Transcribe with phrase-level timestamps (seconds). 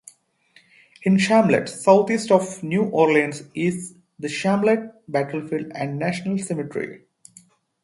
[1.03, 7.05] In Chalmette, southeast of New Orleans, is the Chalmette Battlefield and National Cemetery.